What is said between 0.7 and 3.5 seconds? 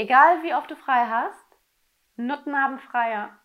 du frei hast, Nutten haben Freier.